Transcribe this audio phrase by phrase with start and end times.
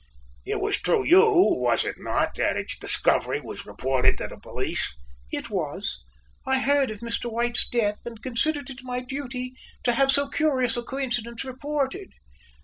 [0.47, 4.97] "It was through you, was it not, that its discovery was reported to the police?"
[5.31, 6.01] "It was;
[6.43, 7.31] I heard of Mr.
[7.31, 9.53] White's death, and considered it my duty
[9.83, 12.09] to have so curious a coincidence reported."